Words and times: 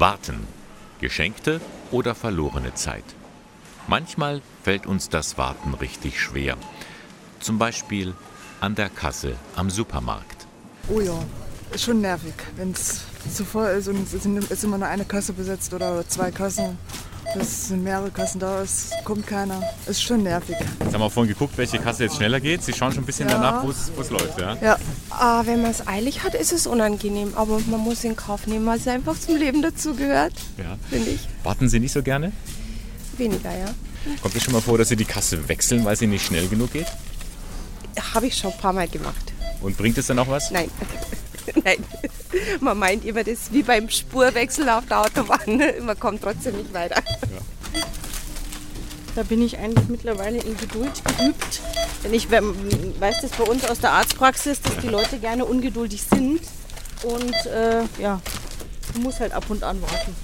Warten. 0.00 0.46
Geschenkte 1.00 1.60
oder 1.90 2.14
verlorene 2.14 2.72
Zeit. 2.74 3.02
Manchmal 3.88 4.42
fällt 4.62 4.86
uns 4.86 5.08
das 5.08 5.38
Warten 5.38 5.74
richtig 5.74 6.20
schwer. 6.20 6.56
Zum 7.40 7.58
Beispiel 7.58 8.14
an 8.60 8.76
der 8.76 8.90
Kasse 8.90 9.34
am 9.56 9.70
Supermarkt. 9.70 10.46
Oh 10.88 11.00
ja, 11.00 11.18
ist 11.72 11.82
schon 11.82 12.00
nervig, 12.00 12.34
wenn 12.56 12.70
es 12.70 13.02
zu 13.34 13.44
voll 13.44 13.70
ist 13.70 13.88
und 13.88 14.06
es 14.06 14.14
ist 14.14 14.64
immer 14.64 14.78
nur 14.78 14.86
eine 14.86 15.04
Kasse 15.04 15.32
besetzt 15.32 15.74
oder 15.74 16.06
zwei 16.06 16.30
Kassen. 16.30 16.78
Es 17.36 17.68
sind 17.68 17.82
mehrere 17.84 18.10
Kassen 18.10 18.38
da, 18.40 18.62
es 18.62 18.90
kommt 19.04 19.26
keiner. 19.26 19.62
Ist 19.86 20.02
schon 20.02 20.22
nervig. 20.22 20.56
Jetzt 20.80 20.94
haben 20.94 21.00
wir 21.00 21.10
vorhin 21.10 21.32
geguckt, 21.32 21.56
welche 21.58 21.78
Kasse 21.78 22.04
jetzt 22.04 22.16
schneller 22.16 22.40
geht. 22.40 22.62
Sie 22.62 22.72
schauen 22.72 22.92
schon 22.92 23.02
ein 23.02 23.06
bisschen 23.06 23.28
Ja. 23.28 23.34
danach, 23.34 23.64
wo 23.64 23.70
es 23.70 24.10
läuft. 24.10 24.38
Ja? 24.40 24.56
Ja, 24.62 24.78
Ah, 25.10 25.42
wenn 25.44 25.60
man 25.62 25.70
es 25.70 25.86
eilig 25.86 26.22
hat, 26.24 26.34
ist 26.34 26.52
es 26.52 26.66
unangenehm. 26.66 27.32
Aber 27.34 27.60
man 27.66 27.80
muss 27.80 28.04
in 28.04 28.16
Kauf 28.16 28.46
nehmen, 28.46 28.64
weil 28.66 28.78
es 28.78 28.88
einfach 28.88 29.18
zum 29.18 29.36
Leben 29.36 29.62
dazugehört, 29.62 30.32
Ja. 30.56 30.76
finde 30.88 31.10
ich. 31.10 31.20
Warten 31.44 31.68
Sie 31.68 31.80
nicht 31.80 31.92
so 31.92 32.02
gerne? 32.02 32.32
Weniger, 33.16 33.50
ja. 33.56 33.66
Kommt 34.22 34.34
es 34.36 34.42
schon 34.44 34.52
mal 34.54 34.62
vor, 34.62 34.78
dass 34.78 34.88
Sie 34.88 34.96
die 34.96 35.04
Kasse 35.04 35.48
wechseln, 35.48 35.84
weil 35.84 35.96
sie 35.96 36.06
nicht 36.06 36.24
schnell 36.24 36.48
genug 36.48 36.72
geht? 36.72 36.86
Habe 38.14 38.26
ich 38.26 38.36
schon 38.36 38.52
ein 38.52 38.58
paar 38.58 38.72
Mal 38.72 38.88
gemacht. 38.88 39.32
Und 39.60 39.76
bringt 39.76 39.98
es 39.98 40.06
dann 40.06 40.18
auch 40.20 40.28
was? 40.28 40.50
Nein. 40.52 40.70
Nein. 41.64 41.84
Man 42.60 42.78
meint 42.78 43.04
immer, 43.04 43.24
das 43.24 43.34
ist 43.34 43.52
wie 43.52 43.62
beim 43.62 43.88
Spurwechsel 43.88 44.68
auf 44.68 44.86
der 44.86 45.00
Autobahn. 45.00 45.62
Man 45.84 45.98
kommt 45.98 46.22
trotzdem 46.22 46.56
nicht 46.56 46.72
weiter. 46.74 47.02
Da 49.14 49.22
bin 49.24 49.42
ich 49.42 49.58
eigentlich 49.58 49.88
mittlerweile 49.88 50.38
in 50.38 50.56
Geduld 50.56 50.92
geübt. 51.04 51.60
Denn 52.04 52.14
ich 52.14 52.30
we- 52.30 52.42
weiß 53.00 53.22
das 53.22 53.30
bei 53.32 53.44
uns 53.44 53.64
aus 53.68 53.80
der 53.80 53.92
Arztpraxis, 53.92 54.60
dass 54.62 54.76
die 54.78 54.88
Leute 54.88 55.18
gerne 55.18 55.44
ungeduldig 55.44 56.02
sind. 56.02 56.40
Und 57.02 57.34
äh, 57.46 57.82
ja, 58.00 58.20
man 58.94 59.02
muss 59.02 59.18
halt 59.20 59.32
ab 59.32 59.44
und 59.48 59.62
an 59.64 59.80
warten, 59.82 60.14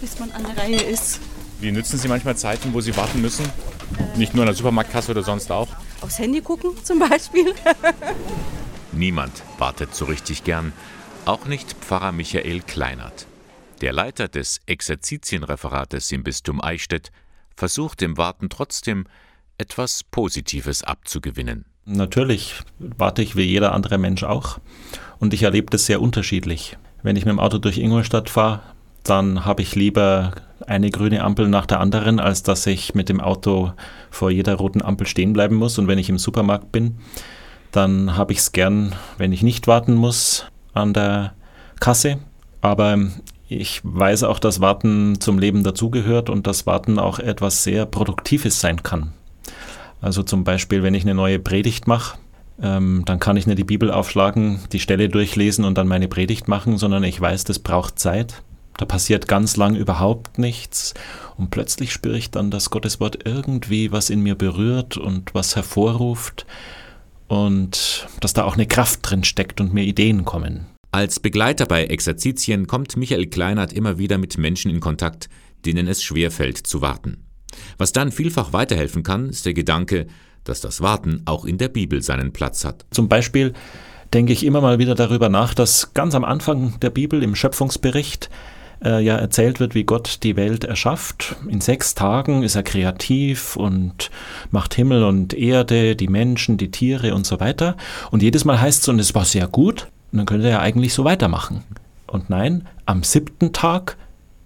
bis 0.00 0.18
man 0.18 0.30
an 0.32 0.44
der 0.44 0.62
Reihe 0.62 0.80
ist. 0.82 1.20
Wie 1.60 1.72
nützen 1.72 1.98
Sie 1.98 2.06
manchmal 2.06 2.36
Zeiten, 2.36 2.72
wo 2.72 2.80
Sie 2.80 2.96
warten 2.96 3.20
müssen? 3.20 3.44
Nicht 4.16 4.34
nur 4.34 4.42
an 4.42 4.46
der 4.48 4.54
Supermarktkasse 4.54 5.10
oder 5.12 5.22
sonst 5.24 5.50
auch? 5.50 5.68
Aufs 6.00 6.18
Handy 6.18 6.40
gucken 6.40 6.72
zum 6.84 7.00
Beispiel. 7.00 7.52
Niemand 8.98 9.44
wartet 9.58 9.94
so 9.94 10.06
richtig 10.06 10.42
gern, 10.42 10.72
auch 11.24 11.46
nicht 11.46 11.72
Pfarrer 11.74 12.10
Michael 12.10 12.62
Kleinert. 12.62 13.28
Der 13.80 13.92
Leiter 13.92 14.26
des 14.26 14.60
Exerzitienreferates 14.66 16.10
im 16.10 16.24
Bistum 16.24 16.60
Eichstätt 16.60 17.12
versucht 17.54 18.02
im 18.02 18.16
Warten 18.18 18.48
trotzdem 18.48 19.06
etwas 19.56 20.02
Positives 20.02 20.82
abzugewinnen. 20.82 21.64
Natürlich 21.84 22.56
warte 22.80 23.22
ich 23.22 23.36
wie 23.36 23.44
jeder 23.44 23.72
andere 23.72 23.98
Mensch 23.98 24.24
auch 24.24 24.58
und 25.20 25.32
ich 25.32 25.44
erlebe 25.44 25.70
das 25.70 25.86
sehr 25.86 26.02
unterschiedlich. 26.02 26.76
Wenn 27.04 27.14
ich 27.14 27.24
mit 27.24 27.30
dem 27.30 27.38
Auto 27.38 27.58
durch 27.58 27.78
Ingolstadt 27.78 28.28
fahre, 28.28 28.62
dann 29.04 29.44
habe 29.44 29.62
ich 29.62 29.76
lieber 29.76 30.32
eine 30.66 30.90
grüne 30.90 31.22
Ampel 31.22 31.46
nach 31.46 31.66
der 31.66 31.78
anderen, 31.78 32.18
als 32.18 32.42
dass 32.42 32.66
ich 32.66 32.96
mit 32.96 33.08
dem 33.08 33.20
Auto 33.20 33.74
vor 34.10 34.32
jeder 34.32 34.56
roten 34.56 34.82
Ampel 34.82 35.06
stehen 35.06 35.34
bleiben 35.34 35.54
muss. 35.54 35.78
Und 35.78 35.86
wenn 35.86 35.98
ich 35.98 36.08
im 36.08 36.18
Supermarkt 36.18 36.72
bin, 36.72 36.98
dann 37.78 38.16
habe 38.16 38.32
ich 38.32 38.40
es 38.40 38.50
gern, 38.50 38.92
wenn 39.18 39.30
ich 39.30 39.44
nicht 39.44 39.68
warten 39.68 39.94
muss 39.94 40.46
an 40.74 40.92
der 40.92 41.34
Kasse. 41.78 42.18
Aber 42.60 42.98
ich 43.48 43.80
weiß 43.84 44.24
auch, 44.24 44.40
dass 44.40 44.60
Warten 44.60 45.20
zum 45.20 45.38
Leben 45.38 45.62
dazugehört 45.62 46.28
und 46.28 46.48
dass 46.48 46.66
Warten 46.66 46.98
auch 46.98 47.20
etwas 47.20 47.62
sehr 47.62 47.86
Produktives 47.86 48.60
sein 48.60 48.82
kann. 48.82 49.12
Also 50.00 50.24
zum 50.24 50.42
Beispiel, 50.42 50.82
wenn 50.82 50.94
ich 50.94 51.04
eine 51.04 51.14
neue 51.14 51.38
Predigt 51.38 51.86
mache, 51.86 52.18
ähm, 52.60 53.04
dann 53.06 53.20
kann 53.20 53.36
ich 53.36 53.46
nicht 53.46 53.60
die 53.60 53.64
Bibel 53.64 53.92
aufschlagen, 53.92 54.58
die 54.72 54.80
Stelle 54.80 55.08
durchlesen 55.08 55.64
und 55.64 55.78
dann 55.78 55.86
meine 55.86 56.08
Predigt 56.08 56.48
machen, 56.48 56.78
sondern 56.78 57.04
ich 57.04 57.20
weiß, 57.20 57.44
das 57.44 57.60
braucht 57.60 58.00
Zeit. 58.00 58.42
Da 58.76 58.86
passiert 58.86 59.28
ganz 59.28 59.56
lang 59.56 59.76
überhaupt 59.76 60.36
nichts 60.38 60.94
und 61.36 61.50
plötzlich 61.50 61.92
spüre 61.92 62.18
ich 62.18 62.32
dann, 62.32 62.50
dass 62.50 62.70
Gottes 62.70 62.98
Wort 62.98 63.20
irgendwie 63.24 63.92
was 63.92 64.10
in 64.10 64.20
mir 64.20 64.34
berührt 64.34 64.96
und 64.96 65.32
was 65.32 65.54
hervorruft 65.54 66.44
und 67.28 68.08
dass 68.20 68.32
da 68.32 68.44
auch 68.44 68.54
eine 68.54 68.66
Kraft 68.66 69.00
drin 69.02 69.24
steckt 69.24 69.60
und 69.60 69.72
mir 69.72 69.84
Ideen 69.84 70.24
kommen. 70.24 70.66
Als 70.90 71.20
Begleiter 71.20 71.66
bei 71.66 71.84
Exerzitien 71.84 72.66
kommt 72.66 72.96
Michael 72.96 73.26
Kleinert 73.26 73.72
immer 73.72 73.98
wieder 73.98 74.18
mit 74.18 74.38
Menschen 74.38 74.70
in 74.70 74.80
Kontakt, 74.80 75.28
denen 75.64 75.86
es 75.86 76.02
schwerfällt 76.02 76.56
zu 76.58 76.80
warten. 76.80 77.24
Was 77.76 77.92
dann 77.92 78.10
vielfach 78.10 78.52
weiterhelfen 78.52 79.02
kann, 79.02 79.28
ist 79.28 79.44
der 79.46 79.54
Gedanke, 79.54 80.06
dass 80.44 80.60
das 80.60 80.80
Warten 80.80 81.22
auch 81.26 81.44
in 81.44 81.58
der 81.58 81.68
Bibel 81.68 82.02
seinen 82.02 82.32
Platz 82.32 82.64
hat. 82.64 82.86
Zum 82.90 83.08
Beispiel 83.08 83.52
denke 84.14 84.32
ich 84.32 84.44
immer 84.44 84.62
mal 84.62 84.78
wieder 84.78 84.94
darüber 84.94 85.28
nach, 85.28 85.52
dass 85.52 85.92
ganz 85.92 86.14
am 86.14 86.24
Anfang 86.24 86.80
der 86.80 86.90
Bibel 86.90 87.22
im 87.22 87.34
Schöpfungsbericht 87.34 88.30
äh, 88.84 89.02
ja 89.02 89.16
erzählt 89.16 89.60
wird, 89.60 89.74
wie 89.74 89.84
Gott 89.84 90.20
die 90.22 90.36
Welt 90.36 90.64
erschafft. 90.64 91.36
In 91.48 91.60
sechs 91.60 91.94
Tagen 91.94 92.42
ist 92.42 92.54
er 92.54 92.62
kreativ 92.62 93.56
und 93.56 94.10
macht 94.50 94.74
Himmel 94.74 95.04
und 95.04 95.34
Erde, 95.34 95.96
die 95.96 96.08
Menschen, 96.08 96.56
die 96.56 96.70
Tiere 96.70 97.14
und 97.14 97.26
so 97.26 97.40
weiter. 97.40 97.76
Und 98.10 98.22
jedes 98.22 98.44
Mal 98.44 98.60
heißt 98.60 98.82
es, 98.82 98.88
und 98.88 98.98
es 98.98 99.14
war 99.14 99.24
sehr 99.24 99.48
gut, 99.48 99.88
und 100.12 100.18
dann 100.18 100.26
könnte 100.26 100.48
er 100.48 100.60
eigentlich 100.60 100.94
so 100.94 101.04
weitermachen. 101.04 101.64
Und 102.06 102.30
nein, 102.30 102.66
am 102.86 103.02
siebten 103.02 103.52
Tag, 103.52 103.96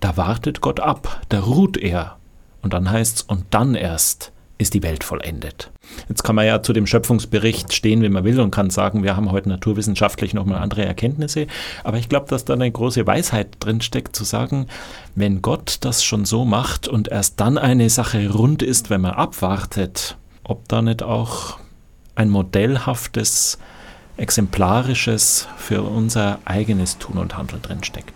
da 0.00 0.16
wartet 0.16 0.60
Gott 0.60 0.80
ab, 0.80 1.22
da 1.28 1.40
ruht 1.40 1.76
er. 1.76 2.16
Und 2.62 2.72
dann 2.72 2.90
heißt 2.90 3.16
es, 3.16 3.22
und 3.22 3.44
dann 3.50 3.74
erst 3.74 4.32
ist 4.58 4.74
die 4.74 4.82
Welt 4.82 5.04
vollendet. 5.04 5.70
Jetzt 6.08 6.24
kann 6.24 6.34
man 6.34 6.46
ja 6.46 6.62
zu 6.62 6.72
dem 6.72 6.86
Schöpfungsbericht 6.86 7.72
stehen, 7.72 8.02
wie 8.02 8.08
man 8.08 8.24
will 8.24 8.40
und 8.40 8.50
kann 8.50 8.70
sagen, 8.70 9.02
wir 9.02 9.16
haben 9.16 9.30
heute 9.30 9.48
naturwissenschaftlich 9.48 10.34
nochmal 10.34 10.58
andere 10.58 10.84
Erkenntnisse. 10.84 11.46
Aber 11.84 11.98
ich 11.98 12.08
glaube, 12.08 12.26
dass 12.28 12.44
da 12.44 12.54
eine 12.54 12.70
große 12.70 13.06
Weisheit 13.06 13.48
drinsteckt, 13.60 14.16
zu 14.16 14.24
sagen, 14.24 14.66
wenn 15.14 15.42
Gott 15.42 15.78
das 15.80 16.02
schon 16.02 16.24
so 16.24 16.44
macht 16.44 16.88
und 16.88 17.08
erst 17.08 17.40
dann 17.40 17.58
eine 17.58 17.90
Sache 17.90 18.30
rund 18.30 18.62
ist, 18.62 18.88
wenn 18.88 19.02
man 19.02 19.12
abwartet, 19.12 20.16
ob 20.42 20.66
da 20.68 20.80
nicht 20.80 21.02
auch 21.02 21.58
ein 22.14 22.30
modellhaftes, 22.30 23.58
exemplarisches 24.16 25.48
für 25.58 25.82
unser 25.82 26.38
eigenes 26.46 26.96
Tun 26.98 27.18
und 27.18 27.36
Handeln 27.36 27.60
drinsteckt. 27.60 28.14